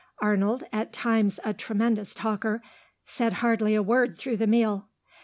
Arnold, 0.19 0.63
at 0.73 0.91
times 0.91 1.39
a 1.45 1.53
tremendous 1.53 2.15
talker, 2.15 2.63
said 3.05 3.33
hardly 3.33 3.75
a 3.75 3.83
word 3.83 4.17
through 4.17 4.37
the 4.37 4.47
meal. 4.47 4.87